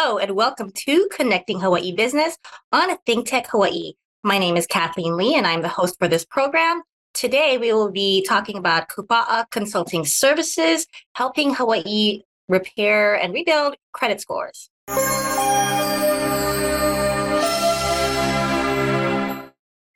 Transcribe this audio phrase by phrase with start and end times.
[0.00, 2.38] Hello, and welcome to Connecting Hawaii Business
[2.70, 3.94] on Think Tech Hawaii.
[4.22, 6.82] My name is Kathleen Lee, and I'm the host for this program.
[7.14, 14.20] Today, we will be talking about Kupa'a Consulting Services, helping Hawaii repair and rebuild credit
[14.20, 14.70] scores.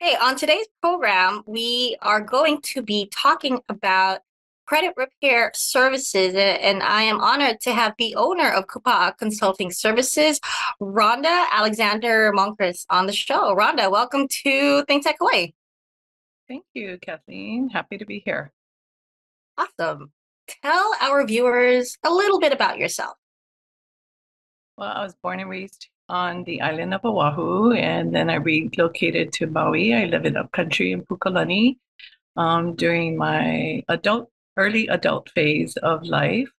[0.00, 4.18] Hey, on today's program, we are going to be talking about
[4.72, 6.32] credit repair services.
[6.34, 10.40] And I am honored to have the owner of Kupa'a Consulting Services,
[10.80, 13.54] Rhonda Alexander Monkres, on the show.
[13.54, 15.52] Rhonda, welcome to Think Tech Hawaii.
[16.48, 17.68] Thank you, Kathleen.
[17.68, 18.50] Happy to be here.
[19.58, 20.10] Awesome.
[20.62, 23.18] Tell our viewers a little bit about yourself.
[24.78, 29.34] Well, I was born and raised on the island of Oahu, and then I relocated
[29.34, 29.92] to Maui.
[29.92, 31.76] I live in upcountry in Pukalani
[32.38, 36.50] um, during my adult early adult phase of life.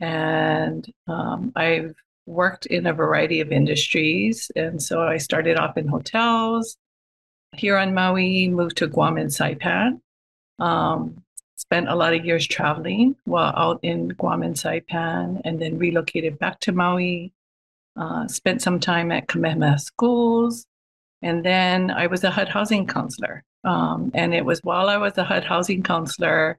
[0.00, 1.94] And um, I've
[2.26, 4.50] worked in a variety of industries.
[4.56, 6.76] And so I started off in hotels
[7.56, 10.00] here on Maui, moved to Guam and Saipan.
[10.58, 11.22] Um,
[11.56, 16.38] spent a lot of years traveling while out in Guam and Saipan, and then relocated
[16.38, 17.32] back to Maui.
[17.96, 20.66] Uh, spent some time at Kamehameha schools,
[21.22, 23.44] and then I was a HUD housing counselor.
[23.62, 26.58] Um, and it was while I was a HUD housing counselor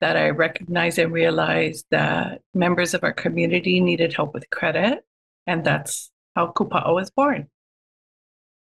[0.00, 5.04] that I recognized and realized that members of our community needed help with credit.
[5.46, 7.48] And that's how Kupa'a was born.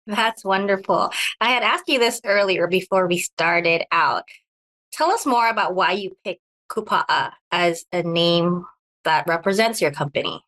[0.07, 1.13] That's wonderful.
[1.41, 4.25] I had asked you this earlier before we started out.
[4.93, 8.65] Tell us more about why you picked Kupa'a as a name
[9.05, 10.43] that represents your company.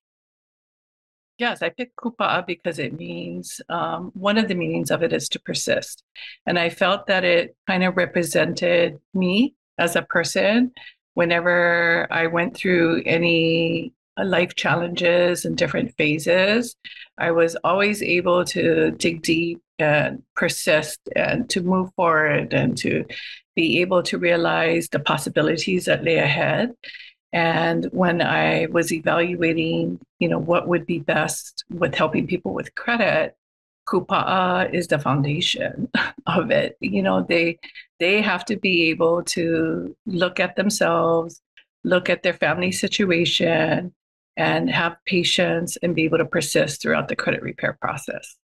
[1.38, 5.28] Yes, I picked Kupa'a because it means um, one of the meanings of it is
[5.30, 6.04] to persist.
[6.46, 10.72] And I felt that it kind of represented me as a person
[11.14, 16.76] whenever I went through any uh, life challenges and different phases,
[17.18, 23.04] I was always able to dig deep and persist and to move forward and to
[23.56, 26.72] be able to realize the possibilities that lay ahead.
[27.32, 32.74] And when I was evaluating, you know, what would be best with helping people with
[32.74, 33.36] credit,
[33.90, 35.88] Kupa'a is the foundation
[36.26, 36.76] of it.
[36.80, 37.58] You know, they
[37.98, 41.42] they have to be able to look at themselves,
[41.84, 43.92] look at their family situation,
[44.36, 48.36] and have patience and be able to persist throughout the credit repair process.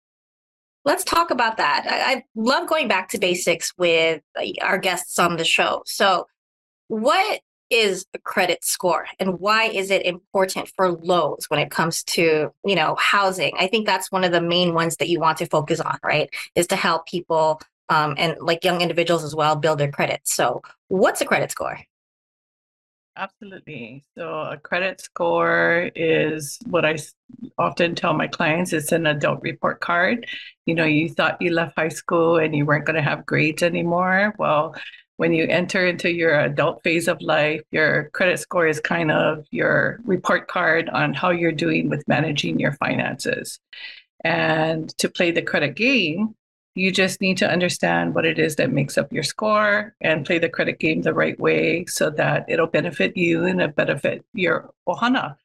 [0.83, 1.85] Let's talk about that.
[1.89, 4.21] I, I love going back to basics with
[4.61, 5.81] our guests on the show.
[5.85, 6.27] So,
[6.87, 12.03] what is a credit score and why is it important for loans when it comes
[12.03, 13.53] to you know housing?
[13.59, 16.29] I think that's one of the main ones that you want to focus on right
[16.55, 20.21] is to help people um, and like young individuals as well build their credit.
[20.23, 21.79] So what's a credit score?
[23.17, 24.03] Absolutely.
[24.17, 26.97] So a credit score is what i
[27.57, 30.27] often tell my clients it's an adult report card.
[30.65, 33.63] You know you thought you left high school and you weren't going to have grades
[33.63, 34.35] anymore.
[34.37, 34.75] Well
[35.17, 39.45] when you enter into your adult phase of life, your credit score is kind of
[39.51, 43.59] your report card on how you're doing with managing your finances.
[44.23, 46.35] And to play the credit game,
[46.75, 50.39] you just need to understand what it is that makes up your score and play
[50.39, 54.71] the credit game the right way so that it'll benefit you and it benefit your
[54.87, 55.37] ohana.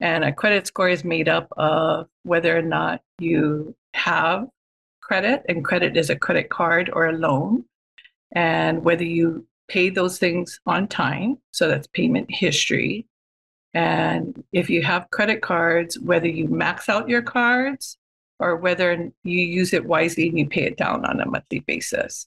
[0.00, 4.48] And a credit score is made up of whether or not you have
[5.02, 7.64] credit, and credit is a credit card or a loan
[8.32, 11.38] and whether you pay those things on time.
[11.50, 13.06] So that's payment history.
[13.74, 17.96] And if you have credit cards, whether you max out your cards
[18.38, 22.26] or whether you use it wisely and you pay it down on a monthly basis.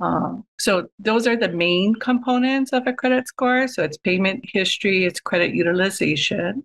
[0.00, 3.66] Um, so those are the main components of a credit score.
[3.68, 6.64] So it's payment history, it's credit utilization,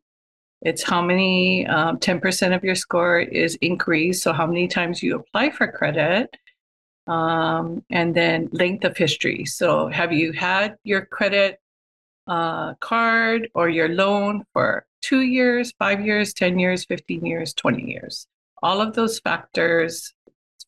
[0.62, 4.24] it's how many um, 10% of your score is increased.
[4.24, 6.36] So how many times you apply for credit,
[7.12, 9.44] um, and then length of history.
[9.44, 11.60] So, have you had your credit
[12.26, 17.84] uh, card or your loan for two years, five years, 10 years, 15 years, 20
[17.84, 18.28] years?
[18.64, 20.14] All of those factors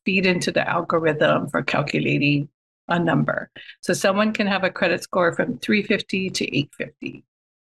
[0.04, 2.50] feed into the algorithm for calculating
[2.88, 3.50] a number.
[3.80, 7.24] So, someone can have a credit score from 350 to 850.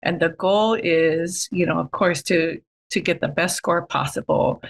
[0.03, 2.59] And the goal is, you know, of course, to
[2.93, 4.63] to get the best score possible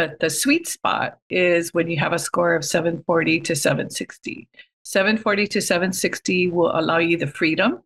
[0.00, 4.48] but the sweet spot is when you have a score of 740 to 760.
[4.82, 7.82] 740 to 760 will allow you the freedom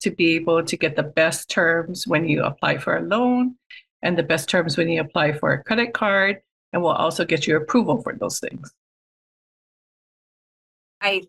[0.00, 3.54] to be able to get the best terms when you apply for a loan
[4.02, 6.40] and the best terms when you apply for a credit card,
[6.72, 8.72] and will also get you approval for those things.
[11.00, 11.22] I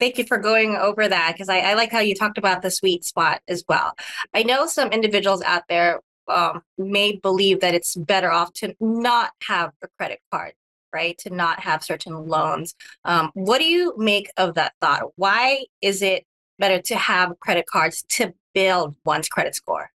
[0.00, 2.70] thank you for going over that because I, I like how you talked about the
[2.70, 3.92] sweet spot as well.
[4.32, 9.32] I know some individuals out there um, may believe that it's better off to not
[9.48, 10.52] have a credit card,
[10.92, 11.16] right?
[11.18, 12.74] To not have certain loans.
[13.04, 15.12] Um, what do you make of that thought?
[15.16, 16.24] Why is it
[16.58, 19.90] better to have credit cards to build one's credit score?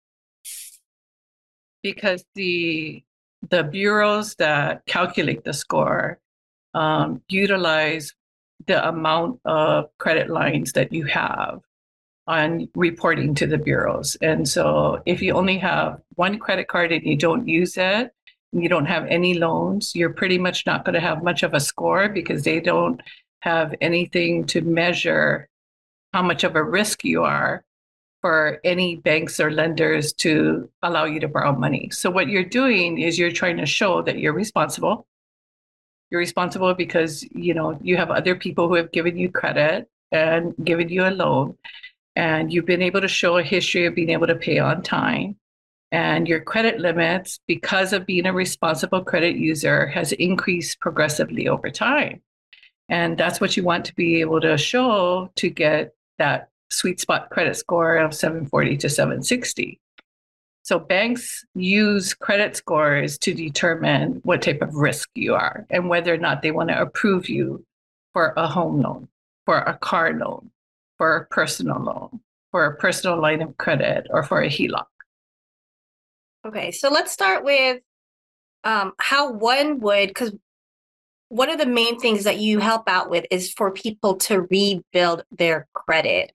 [1.82, 3.02] Because the
[3.50, 6.18] the bureaus that calculate the score
[6.74, 8.12] um, utilize
[8.66, 11.60] the amount of credit lines that you have
[12.28, 14.16] on reporting to the bureaus.
[14.20, 18.12] And so if you only have one credit card and you don't use it,
[18.52, 21.60] you don't have any loans, you're pretty much not going to have much of a
[21.60, 23.00] score because they don't
[23.40, 25.48] have anything to measure
[26.12, 27.64] how much of a risk you are
[28.20, 31.88] for any banks or lenders to allow you to borrow money.
[31.92, 35.06] So what you're doing is you're trying to show that you're responsible.
[36.10, 40.54] You're responsible because, you know, you have other people who have given you credit and
[40.64, 41.56] given you a loan
[42.18, 45.36] and you've been able to show a history of being able to pay on time.
[45.92, 51.70] And your credit limits because of being a responsible credit user has increased progressively over
[51.70, 52.20] time.
[52.88, 57.30] And that's what you want to be able to show to get that sweet spot
[57.30, 59.80] credit score of 740 to 760
[60.62, 66.12] so banks use credit scores to determine what type of risk you are and whether
[66.12, 67.64] or not they want to approve you
[68.12, 69.08] for a home loan
[69.46, 70.50] for a car loan
[70.98, 74.84] for a personal loan, for a personal line of credit, or for a HELOC.
[76.46, 77.80] Okay, so let's start with
[78.64, 80.34] um, how one would, because
[81.28, 85.24] one of the main things that you help out with is for people to rebuild
[85.30, 86.32] their credit.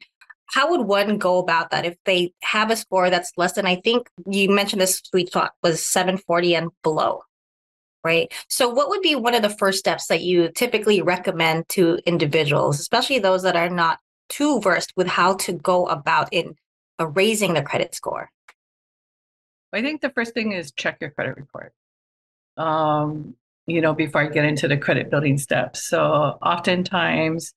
[0.47, 3.77] How would one go about that if they have a score that's less than, I
[3.77, 7.23] think you mentioned this sweet spot was 740 and below,
[8.03, 8.31] right?
[8.49, 12.79] So, what would be one of the first steps that you typically recommend to individuals,
[12.79, 13.99] especially those that are not
[14.33, 16.55] too versed with how to go about in
[16.99, 18.29] uh, raising the credit score?
[19.71, 21.73] I think the first thing is check your credit report.
[22.57, 23.35] Um,
[23.65, 25.83] you know, before I get into the credit building steps.
[25.83, 27.53] So oftentimes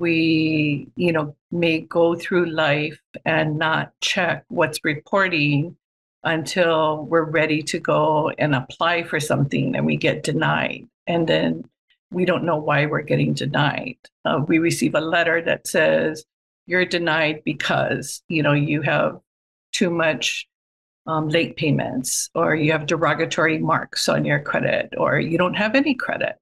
[0.00, 5.76] we, you know, may go through life and not check what's reporting
[6.24, 10.88] until we're ready to go and apply for something and we get denied.
[11.06, 11.64] And then
[12.14, 13.98] we don't know why we're getting denied.
[14.24, 16.24] Uh, we receive a letter that says
[16.66, 19.18] you're denied because you know you have
[19.72, 20.46] too much
[21.06, 25.74] um, late payments, or you have derogatory marks on your credit, or you don't have
[25.74, 26.36] any credit.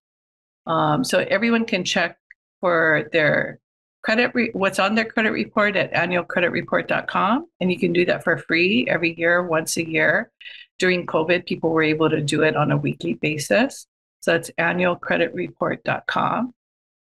[0.67, 2.17] Um, so everyone can check
[2.61, 3.59] for their
[4.03, 8.37] credit re- what's on their credit report at annualcreditreport.com and you can do that for
[8.37, 10.31] free every year once a year
[10.79, 13.87] during covid people were able to do it on a weekly basis
[14.23, 16.55] so it's annualcreditreport.com.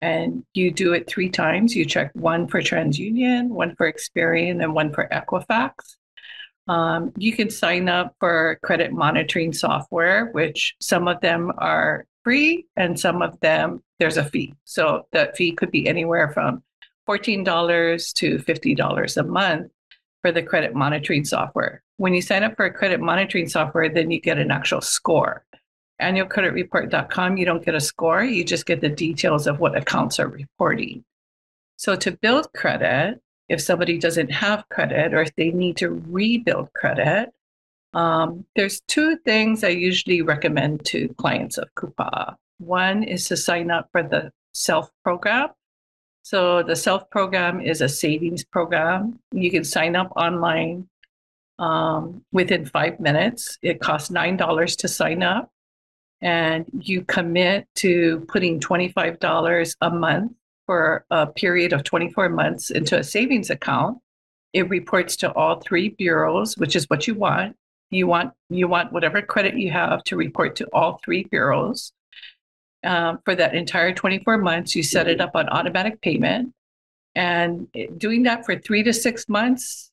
[0.03, 1.77] And you do it three times.
[1.77, 5.73] You check one for TransUnion, one for Experian, and one for Equifax.
[6.69, 12.65] Um, you can sign up for credit monitoring software, which some of them are free
[12.77, 14.55] and some of them there's a fee.
[14.65, 16.63] So that fee could be anywhere from
[17.09, 19.73] $14 to $50 a month
[20.23, 21.83] for the credit monitoring software.
[21.97, 25.45] When you sign up for a credit monitoring software, then you get an actual score
[26.01, 30.29] annualcreditreport.com, you don't get a score, you just get the details of what accounts are
[30.29, 31.05] reporting.
[31.77, 36.73] So to build credit, if somebody doesn't have credit or if they need to rebuild
[36.75, 37.31] credit,
[37.95, 42.37] um, there's two things I usually recommend to clients of Kupa'a.
[42.59, 45.49] One is to sign up for the SELF program.
[46.23, 49.19] So the SELF program is a savings program.
[49.33, 50.89] You can sign up online
[51.59, 53.59] um, within five minutes.
[53.63, 55.51] It costs $9 to sign up
[56.23, 60.33] and you commit to putting $25 a month
[60.67, 63.99] for a period of 24 months into a savings account,
[64.53, 67.57] it reports to all three bureaus, which is what you want.
[67.91, 71.93] You want you want whatever credit you have to report to all three bureaus.
[72.85, 76.55] Um, for that entire 24 months, you set it up on automatic payment.
[77.15, 77.67] And
[77.99, 79.91] doing that for three to six months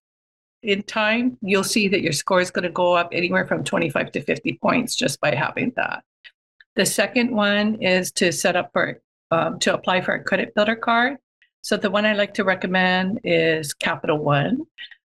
[0.61, 4.11] in time, you'll see that your score is going to go up anywhere from 25
[4.11, 6.03] to 50 points just by having that.
[6.77, 10.75] The second one is to set up for um, to apply for a credit builder
[10.75, 11.17] card.
[11.63, 14.61] So the one I like to recommend is Capital One.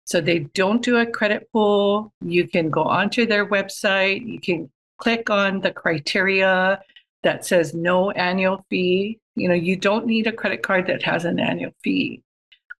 [0.03, 2.13] So they don't do a credit pull.
[2.21, 4.27] You can go onto their website.
[4.27, 6.81] You can click on the criteria
[7.23, 9.19] that says no annual fee.
[9.35, 12.21] You know, you don't need a credit card that has an annual fee.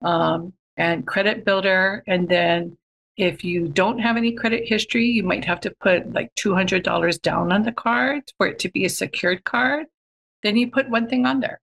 [0.02, 2.78] Um, and credit builder, and then
[3.18, 7.52] if you don't have any credit history, you might have to put like $200 down
[7.52, 9.86] on the card for it to be a secured card.
[10.42, 11.62] Then you put one thing on there.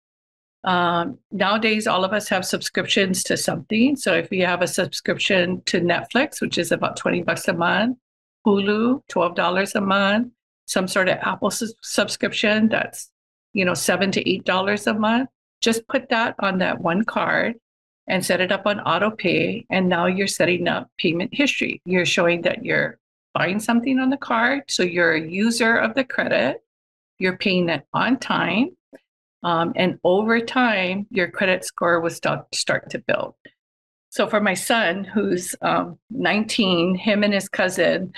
[0.62, 3.97] Um, nowadays, all of us have subscriptions to something.
[3.97, 7.99] So if you have a subscription to Netflix, which is about 20 bucks a month,
[8.47, 10.33] Hulu, $12 a month,
[10.66, 13.11] some sort of Apple su- subscription that's,
[13.52, 15.28] you know, seven to eight dollars a month.
[15.61, 17.57] Just put that on that one card
[18.11, 19.64] and set it up on auto pay.
[19.71, 21.81] And now you're setting up payment history.
[21.85, 22.99] You're showing that you're
[23.35, 24.64] buying something on the card.
[24.69, 26.62] So you're a user of the credit.
[27.19, 28.76] You're paying it on time.
[29.43, 33.35] Um, and over time, your credit score will start, start to build.
[34.11, 38.12] So for my son, who's um, 19, him and his cousin,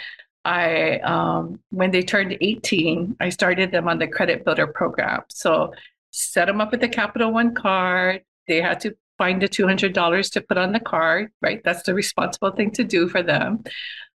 [0.44, 5.22] I um, when they turned 18, I started them on the credit builder program.
[5.28, 5.72] So
[6.10, 8.22] set them up with the Capital One card.
[8.48, 11.60] They had to find the $200 to put on the card, right?
[11.64, 13.62] That's the responsible thing to do for them.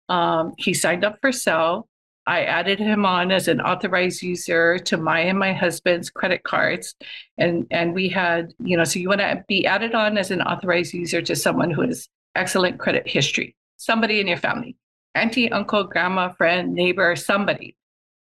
[0.08, 1.86] Um, he signed up for SELF.
[2.26, 6.94] I added him on as an authorized user to my and my husband's credit cards.
[7.36, 10.40] And, and we had, you know, so you want to be added on as an
[10.40, 14.76] authorized user to someone who has excellent credit history, somebody in your family,
[15.14, 17.76] auntie, uncle, grandma, friend, neighbor, somebody.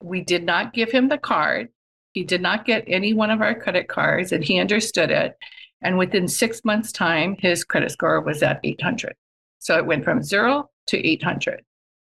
[0.01, 1.69] We did not give him the card.
[2.13, 5.35] He did not get any one of our credit cards and he understood it.
[5.85, 9.13] And within six months' time, his credit score was at 800.
[9.59, 11.63] So it went from zero to 800.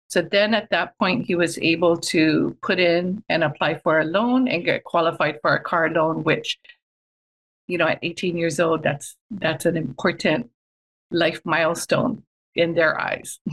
[0.09, 4.05] So then at that point, he was able to put in and apply for a
[4.05, 6.59] loan and get qualified for a car loan, which,
[7.69, 10.51] you know, at 18 years old, that's that's an important
[11.13, 12.25] life milestone
[12.57, 13.39] in their eyes.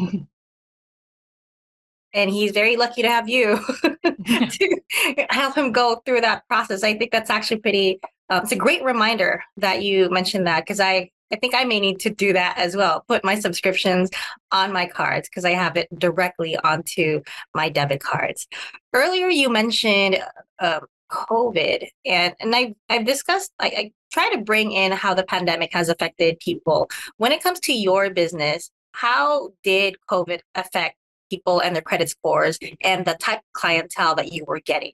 [2.15, 3.59] and he's very lucky to have you
[4.03, 4.81] to
[5.29, 6.83] help him go through that process.
[6.83, 7.99] I think that's actually pretty.
[8.29, 11.79] Um, it's a great reminder that you mentioned that because I I think I may
[11.79, 13.03] need to do that as well.
[13.07, 14.09] Put my subscriptions
[14.51, 18.47] on my cards because I have it directly onto my debit cards.
[18.93, 20.19] Earlier, you mentioned
[20.59, 23.51] uh, COVID, and and I I've discussed.
[23.59, 26.89] I, I try to bring in how the pandemic has affected people.
[27.17, 30.95] When it comes to your business, how did COVID affect
[31.29, 34.93] people and their credit scores and the type of clientele that you were getting?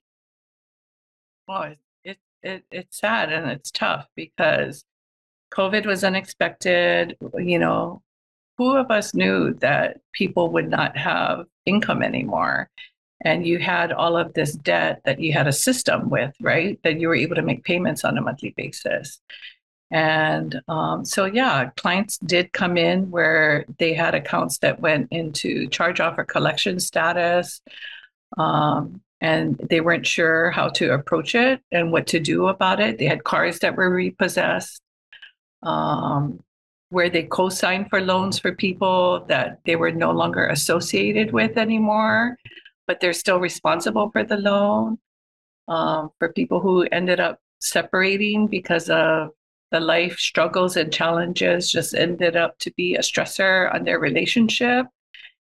[1.48, 1.76] Well,
[2.44, 4.86] it, it it's sad and it's tough because
[5.54, 7.18] COVID was unexpected.
[7.38, 8.02] You know,
[8.58, 12.70] who of us knew that people would not have income anymore?
[13.24, 16.80] And you had all of this debt that you had a system with, right?
[16.84, 19.22] That you were able to make payments on a monthly basis.
[19.92, 25.68] And um, so, yeah, clients did come in where they had accounts that went into
[25.68, 27.62] charge off or collection status.
[28.38, 32.98] Um, and they weren't sure how to approach it and what to do about it.
[32.98, 34.82] They had cars that were repossessed
[35.62, 36.44] um,
[36.90, 42.36] where they co-signed for loans for people that they were no longer associated with anymore,
[42.88, 44.98] but they're still responsible for the loan.
[45.68, 49.30] Um, for people who ended up separating because of
[49.72, 54.88] the life struggles and challenges, just ended up to be a stressor on their relationship.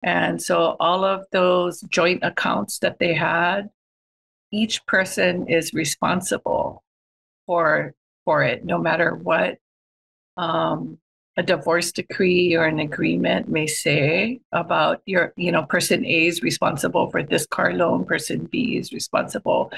[0.03, 3.70] And so all of those joint accounts that they had,
[4.51, 6.84] each person is responsible
[7.46, 7.93] for
[8.25, 9.58] for it, no matter what
[10.38, 11.00] um,
[11.38, 16.41] a divorce decree or an agreement may say about your, you know, person A is
[16.41, 19.72] responsible for this car loan, person B is responsible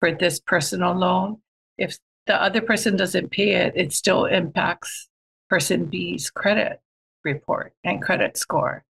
[0.00, 1.38] for this personal loan.
[1.78, 5.08] If the other person doesn't pay it, it still impacts
[5.48, 6.80] person B's credit
[7.24, 8.84] report and credit score.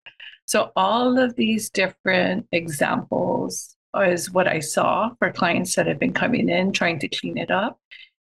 [0.46, 6.12] So all of these different examples is what I saw for clients that have been
[6.12, 7.80] coming in trying to clean it up.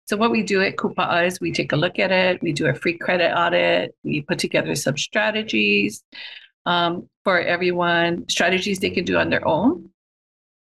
[0.05, 2.65] So what we do at Kupa'a is we take a look at it, we do
[2.67, 6.03] a free credit audit, we put together some strategies
[6.65, 9.89] um, for everyone, strategies they can do on their own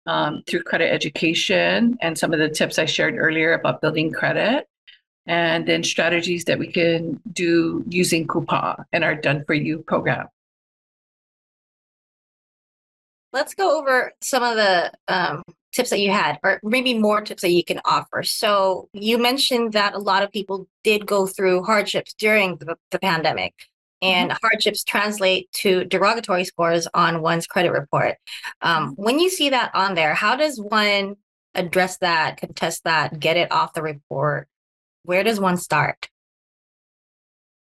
[0.05, 4.67] um, through credit education and some of the tips I shared earlier about building credit.
[5.25, 10.27] And then strategies that we can do using Kupa'a and our Done For You program.
[13.33, 17.41] Let's go over some of the um, tips that you had, or maybe more tips
[17.41, 18.23] that you can offer.
[18.23, 23.00] So you mentioned that a lot of people did go through hardships during the, the
[23.00, 23.53] pandemic,
[24.01, 24.38] and mm-hmm.
[24.41, 28.17] hardships translate to derogatory scores on one's credit report.
[28.61, 31.15] Um, when you see that on there, how does one
[31.55, 34.47] address that, contest that, get it off the report?
[35.03, 36.09] Where does one start?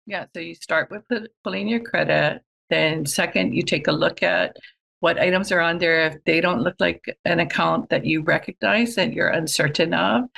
[0.05, 1.03] Yeah, so you start with
[1.43, 2.41] pulling your credit.
[2.69, 4.57] Then, second, you take a look at
[5.03, 6.07] what items are on there.
[6.07, 10.29] If they don't look like an account that you recognize and you're uncertain of,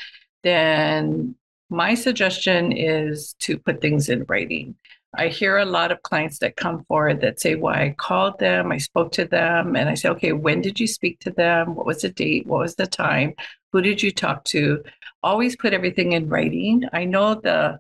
[0.44, 1.36] then
[1.70, 4.74] my suggestion is to put things in writing.
[5.14, 8.72] I hear a lot of clients that come forward that say, Well, I called them,
[8.72, 11.76] I spoke to them, and I say, Okay, when did you speak to them?
[11.76, 12.48] What was the date?
[12.48, 13.36] What was the time?
[13.72, 14.84] Who did you talk to?
[15.22, 16.86] Always put everything in writing.
[16.92, 17.80] I know the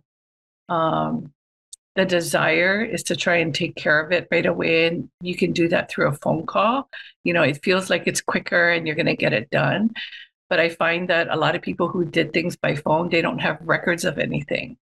[0.69, 1.33] um,
[1.95, 4.87] the desire is to try and take care of it right away.
[4.87, 6.89] And you can do that through a phone call.
[7.23, 9.93] You know, it feels like it's quicker and you're going to get it done.
[10.49, 13.39] But I find that a lot of people who did things by phone, they don't
[13.39, 14.77] have records of anything.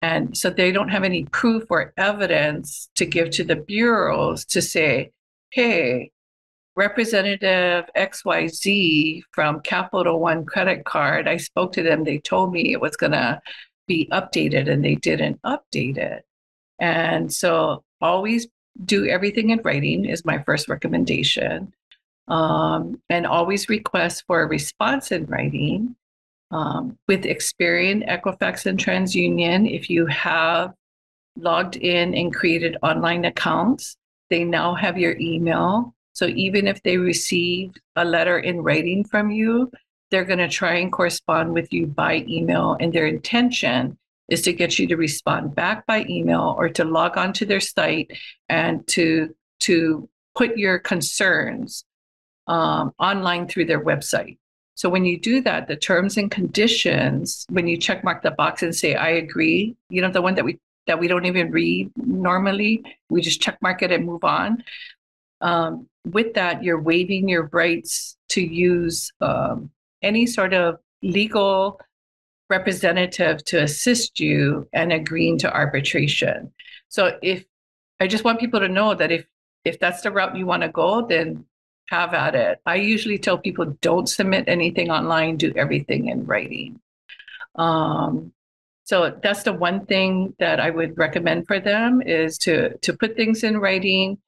[0.00, 4.62] And so they don't have any proof or evidence to give to the bureaus to
[4.62, 5.12] say,
[5.50, 6.10] hey,
[6.76, 12.04] Representative XYZ from Capital One credit card, I spoke to them.
[12.04, 13.40] They told me it was going to
[13.86, 16.24] be updated and they didn't update it.
[16.78, 18.46] And so always
[18.84, 21.72] do everything in writing is my first recommendation.
[22.26, 25.96] Um, and always request for a response in writing.
[26.50, 30.72] Um, with Experian, Equifax, and TransUnion, if you have
[31.36, 33.96] logged in and created online accounts,
[34.30, 35.94] they now have your email.
[36.12, 39.70] So even if they receive a letter in writing from you,
[40.10, 42.76] they're going to try and correspond with you by email.
[42.78, 47.16] And their intention is to get you to respond back by email or to log
[47.16, 48.10] on to their site
[48.48, 51.84] and to to put your concerns
[52.46, 54.36] um, online through their website.
[54.74, 58.62] So when you do that, the terms and conditions, when you check mark the box
[58.62, 61.90] and say I agree, you know the one that we that we don't even read
[61.96, 64.64] normally, we just check mark it and move on.
[65.40, 69.70] Um, with that, you're waiving your rights to use um,
[70.02, 71.80] any sort of legal
[72.56, 76.52] representative to assist you and agreeing to arbitration.
[76.88, 77.44] So if
[78.00, 79.24] I just want people to know that if
[79.64, 81.46] if that's the route you want to go, then
[81.90, 82.60] have at it.
[82.66, 86.80] I usually tell people don't submit anything online, do everything in writing.
[87.56, 88.32] Um,
[88.84, 93.16] so that's the one thing that I would recommend for them is to to put
[93.16, 94.18] things in writing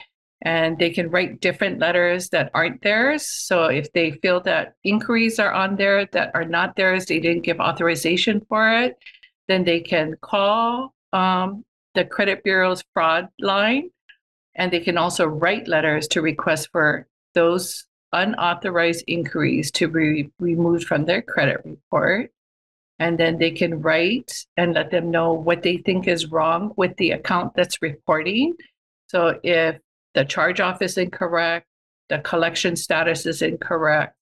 [0.43, 3.27] and they can write different letters that aren't theirs.
[3.27, 7.45] So if they feel that inquiries are on there that are not theirs, they didn't
[7.45, 8.97] give authorization for it,
[9.49, 13.91] then they can call um, the credit bureau's fraud line,
[14.55, 20.85] and they can also write letters to request for those unauthorized inquiries to be removed
[20.85, 22.31] from their credit report.
[22.99, 26.97] And then they can write and let them know what they think is wrong with
[26.97, 28.55] the account that's reporting.
[29.09, 29.79] So if
[30.17, 31.67] the charge off is incorrect,
[32.09, 34.17] the collection status is incorrect,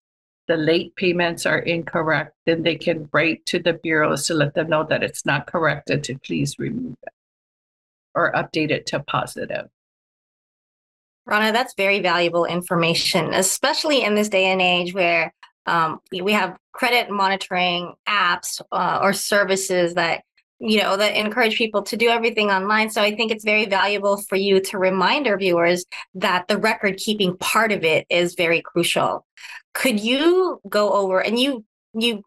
[0.48, 4.68] the late payments are incorrect, then they can write to the bureaus to let them
[4.68, 7.12] know that it's not correct and to please remove it
[8.12, 9.68] or update it to positive.
[11.28, 15.33] Rhonda, that's very valuable information, especially in this day and age where
[15.66, 20.24] um, we have credit monitoring apps uh, or services that
[20.64, 22.90] you know that encourage people to do everything online.
[22.90, 26.96] So i think it's very valuable for you to remind our viewers that the record
[26.96, 29.27] keeping part of it is very crucial.
[29.74, 32.22] Could you go over and you you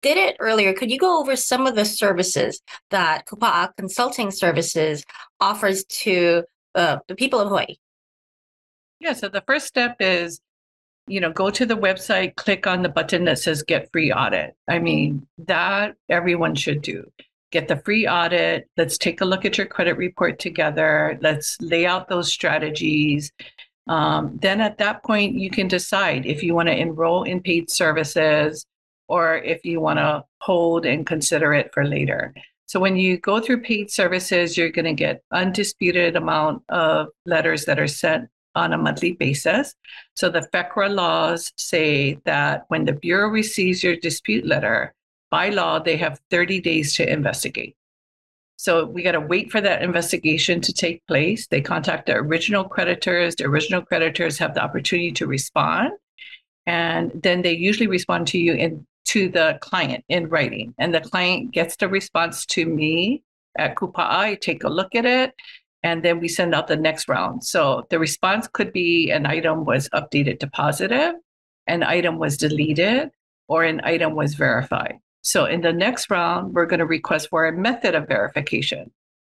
[0.00, 5.04] did it earlier could you go over some of the services that kupa'a consulting services
[5.38, 7.76] offers to uh, the people of hawaii?
[9.00, 10.40] Yeah so the first step is
[11.08, 14.56] you know, go to the website, click on the button that says get free audit.
[14.68, 17.08] I mean, that everyone should do
[17.58, 18.68] get the free audit.
[18.76, 21.18] Let's take a look at your credit report together.
[21.22, 23.32] Let's lay out those strategies.
[23.86, 27.70] Um, then at that point, you can decide if you want to enroll in paid
[27.70, 28.66] services
[29.08, 32.34] or if you want to hold and consider it for later.
[32.66, 37.64] So when you go through paid services, you're going to get undisputed amount of letters
[37.64, 39.74] that are sent on a monthly basis.
[40.14, 44.92] So the FECRA laws say that when the Bureau receives your dispute letter,
[45.30, 47.76] by law, they have 30 days to investigate.
[48.56, 51.46] So we got to wait for that investigation to take place.
[51.46, 53.36] They contact the original creditors.
[53.36, 55.92] The original creditors have the opportunity to respond.
[56.66, 60.74] And then they usually respond to you in to the client in writing.
[60.78, 63.22] And the client gets the response to me
[63.56, 64.10] at Kupa'a.
[64.10, 65.32] I take a look at it.
[65.82, 67.44] And then we send out the next round.
[67.44, 71.14] So the response could be an item was updated to positive,
[71.68, 73.10] an item was deleted,
[73.46, 74.98] or an item was verified.
[75.26, 78.92] So in the next round, we're going to request for a method of verification.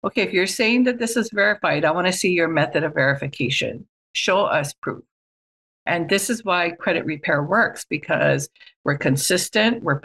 [0.04, 2.94] Okay, if you're saying that this is verified, I want to see your method of
[2.94, 3.88] verification.
[4.12, 5.06] Show us proof.
[5.86, 8.50] And this is why credit repair works because
[8.84, 10.02] we're consistent, we're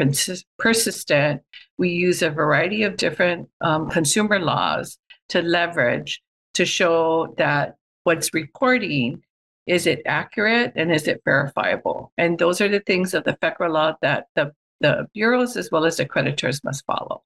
[0.57, 1.43] persistent.
[1.79, 4.99] We use a variety of different um, consumer laws
[5.31, 6.23] to leverage
[6.55, 9.25] to show that what's reporting
[9.67, 12.13] is it accurate and is it verifiable?
[12.17, 15.87] And those are the things of the FECRA law that the the bureaus as well
[15.87, 17.23] as the creditors must follow.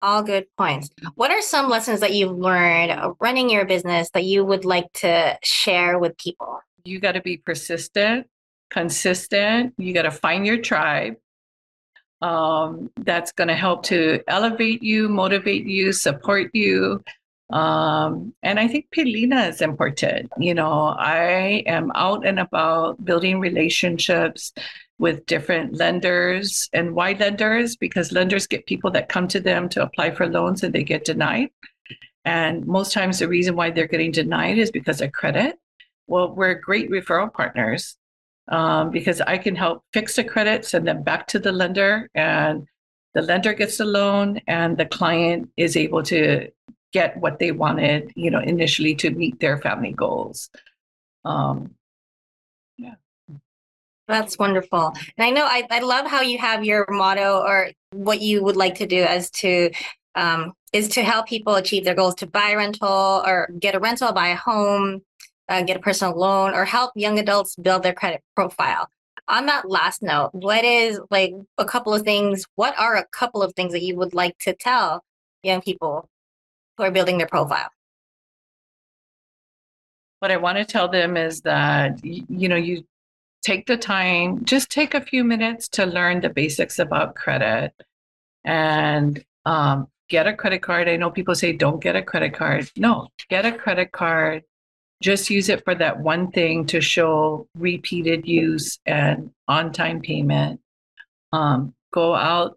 [0.00, 0.90] All good points.
[1.14, 5.38] What are some lessons that you've learned running your business that you would like to
[5.44, 6.58] share with people?
[6.84, 8.26] You got to be persistent,
[8.70, 9.74] consistent.
[9.78, 11.14] You got to find your tribe.
[12.22, 17.02] um, that's going to help to elevate you, motivate you, support you.
[17.52, 20.32] Um, and I think Pilina is important.
[20.38, 24.52] You know, I am out and about building relationships
[24.98, 26.70] with different lenders.
[26.72, 27.76] And why lenders?
[27.76, 31.04] Because lenders get people that come to them to apply for loans and they get
[31.04, 31.50] denied.
[32.24, 35.58] And most times the reason why they're getting denied is because of credit.
[36.06, 37.96] Well, we're great referral partners
[38.48, 42.66] um, because I can help fix the credit, send them back to the lender, and
[43.14, 46.48] the lender gets the loan, and the client is able to
[46.92, 50.50] get what they wanted, you know, initially to meet their family goals.
[51.24, 51.74] Um,
[52.76, 52.94] yeah.
[54.08, 54.92] That's wonderful.
[55.16, 58.56] And I know I, I love how you have your motto or what you would
[58.56, 59.70] like to do as to
[60.14, 64.12] um, is to help people achieve their goals to buy rental or get a rental,
[64.12, 65.02] buy a home,
[65.48, 68.88] uh, get a personal loan, or help young adults build their credit profile.
[69.28, 72.44] On that last note, what is like a couple of things?
[72.56, 75.04] What are a couple of things that you would like to tell
[75.42, 76.08] young people
[76.76, 77.68] who are building their profile?
[80.20, 82.84] What I want to tell them is that, you know, you
[83.42, 87.72] take the time, just take a few minutes to learn the basics about credit
[88.44, 90.88] and um, get a credit card.
[90.88, 92.70] I know people say don't get a credit card.
[92.76, 94.44] No, get a credit card
[95.02, 100.60] just use it for that one thing to show repeated use and on time payment.
[101.32, 102.56] Um, go out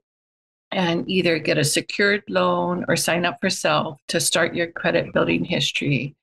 [0.72, 5.14] and either get a secured loan or sign up for self to start your credit
[5.14, 6.16] building history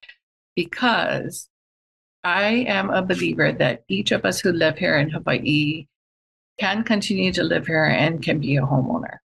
[0.54, 1.48] because
[2.24, 5.86] I am a believer that each of us who live here in Hawaii
[6.58, 9.18] can continue to live here and can be a homeowner.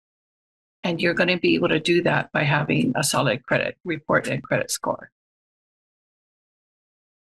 [0.85, 4.29] And you're going to be able to do that by having a solid credit report
[4.29, 5.11] and credit score.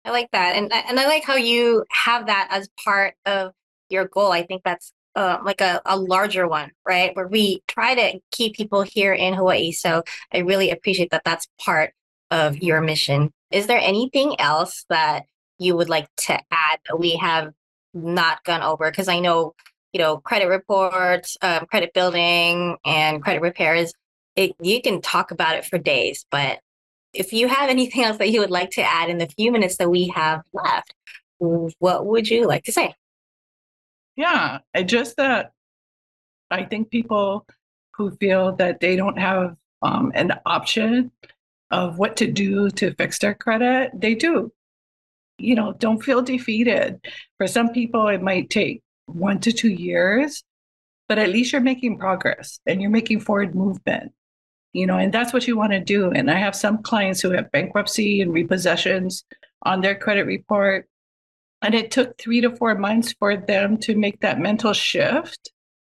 [0.04, 3.52] I like that, and and I like how you have that as part of
[3.90, 4.32] your goal.
[4.32, 7.14] I think that's uh, like a, a larger one, right?
[7.16, 9.72] Where we try to keep people here in Hawaii.
[9.72, 11.22] So I really appreciate that.
[11.24, 11.92] That's part
[12.30, 13.32] of your mission.
[13.50, 15.24] Is there anything else that
[15.58, 17.52] you would like to add that we have
[17.92, 18.88] not gone over?
[18.88, 19.56] Because I know
[19.92, 23.92] you know credit reports, um, credit building, and credit repairs.
[24.36, 26.60] It, you can talk about it for days, but
[27.12, 29.78] if you have anything else that you would like to add in the few minutes
[29.78, 30.94] that we have left,
[31.38, 32.94] what would you like to say?
[34.18, 35.52] Yeah, just that
[36.50, 37.46] I think people
[37.94, 41.12] who feel that they don't have um, an option
[41.70, 44.52] of what to do to fix their credit, they do.
[45.38, 47.00] You know, don't feel defeated.
[47.36, 50.42] For some people, it might take one to two years,
[51.08, 54.12] but at least you're making progress and you're making forward movement
[54.72, 56.10] you know, and that's what you want to do.
[56.10, 59.24] And I have some clients who have bankruptcy and repossessions
[59.62, 60.87] on their credit report.
[61.62, 65.50] And it took three to four months for them to make that mental shift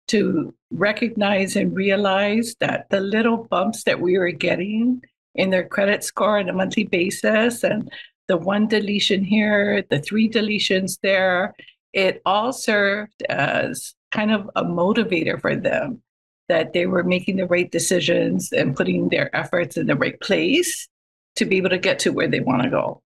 [0.09, 5.01] to recognize and realize that the little bumps that we were getting
[5.35, 7.91] in their credit score on a monthly basis and
[8.27, 11.53] the one deletion here, the three deletions there,
[11.93, 16.01] it all served as kind of a motivator for them
[16.49, 20.87] that they were making the right decisions and putting their efforts in the right place
[21.35, 23.02] to be able to get to where they want to go.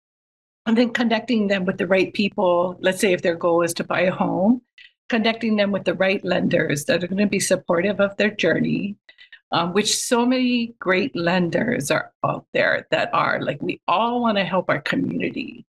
[0.68, 2.78] And then connecting them with the right people.
[2.82, 4.62] Let's say if their goal is to buy a home,
[5.08, 8.98] connecting them with the right lenders that are going to be supportive of their journey,
[9.54, 14.38] um, which so many great lenders are out there that are like, we all want
[14.38, 15.66] to help our community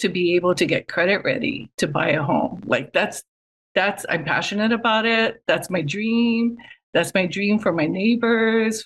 [0.00, 2.62] to be able to get credit ready to buy a home.
[2.66, 3.24] Like that's,
[3.74, 5.42] that's, I'm passionate about it.
[5.46, 6.58] That's my dream.
[6.92, 8.84] That's my dream for my neighbors,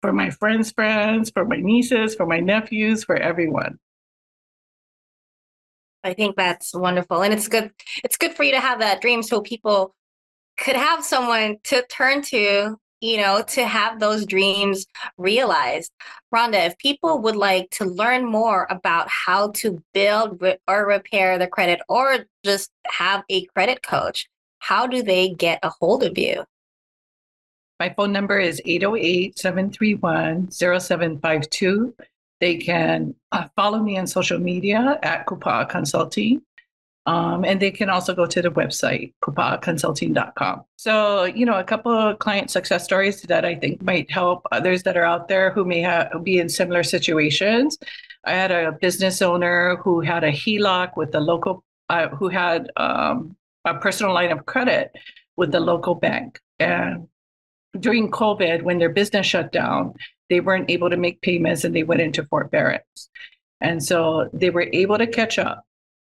[0.00, 3.78] for my friends' friends, for my nieces, for my nephews, for everyone.
[6.02, 7.22] I think that's wonderful.
[7.22, 7.70] And it's good
[8.02, 9.94] it's good for you to have that dream so people
[10.58, 14.86] could have someone to turn to, you know, to have those dreams
[15.16, 15.90] realized.
[16.34, 21.46] Rhonda, if people would like to learn more about how to build or repair the
[21.46, 26.44] credit or just have a credit coach, how do they get a hold of you?
[27.78, 31.94] My phone number is 808 731 0752.
[32.40, 36.42] They can uh, follow me on social media at Kupa'a Consulting.
[37.06, 40.64] Um, and they can also go to the website, kupa'aconsulting.com.
[40.76, 44.82] So, you know, a couple of client success stories that I think might help others
[44.82, 47.78] that are out there who may be in similar situations.
[48.24, 52.70] I had a business owner who had a HELOC with the local, uh, who had
[52.76, 54.92] um, a personal line of credit
[55.36, 56.38] with the local bank.
[56.58, 57.08] And
[57.78, 59.94] during COVID, when their business shut down,
[60.30, 63.10] they weren't able to make payments and they went into Fort forbearance.
[63.60, 65.64] And so they were able to catch up.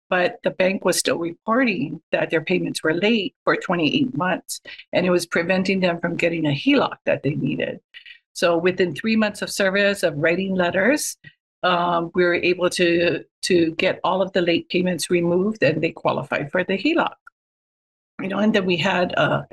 [0.09, 4.61] but the bank was still reporting that their payments were late for 28 months,
[4.93, 7.81] and it was preventing them from getting a HELOC that they needed.
[8.33, 11.17] So within three months of service of writing letters,
[11.63, 15.91] um, we were able to to get all of the late payments removed, and they
[15.93, 17.15] qualified for the HELOC.
[18.23, 19.47] You know, and then we had a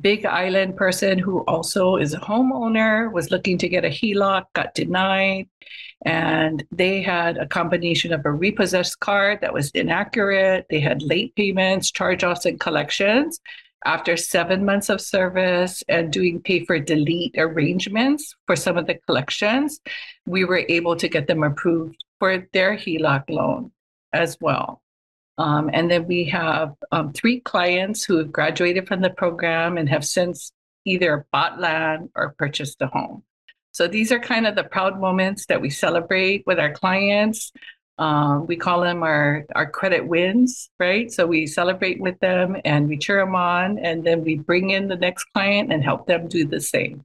[0.00, 4.74] Big Island person who also is a homeowner was looking to get a HELOC, got
[4.74, 5.48] denied,
[6.04, 10.66] and they had a combination of a repossessed card that was inaccurate.
[10.70, 13.40] They had late payments, charge-offs, and collections.
[13.84, 18.96] After seven months of service and doing pay for delete arrangements for some of the
[19.06, 19.80] collections,
[20.26, 23.72] we were able to get them approved for their HELOC loan
[24.12, 24.82] as well.
[25.38, 29.88] Um, and then we have um, three clients who have graduated from the program and
[29.88, 30.52] have since
[30.84, 33.22] either bought land or purchased a home.
[33.72, 37.52] So these are kind of the proud moments that we celebrate with our clients.
[37.98, 41.10] Um, we call them our, our credit wins, right?
[41.12, 44.88] So we celebrate with them and we cheer them on, and then we bring in
[44.88, 47.04] the next client and help them do the same.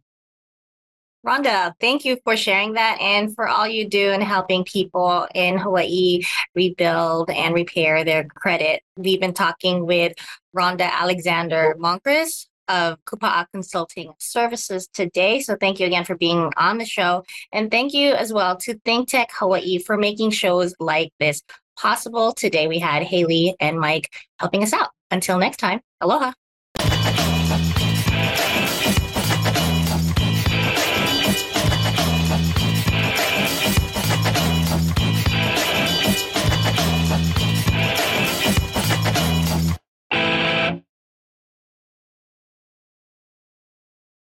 [1.25, 5.57] Rhonda, thank you for sharing that and for all you do in helping people in
[5.57, 8.81] Hawaii rebuild and repair their credit.
[8.97, 10.13] We've been talking with
[10.55, 15.39] Rhonda Alexander Monkres of Kupa'a Consulting Services today.
[15.39, 17.23] So thank you again for being on the show.
[17.53, 21.41] And thank you as well to Think Tech Hawaii for making shows like this
[21.77, 22.33] possible.
[22.33, 24.89] Today we had Haley and Mike helping us out.
[25.09, 26.33] Until next time, aloha.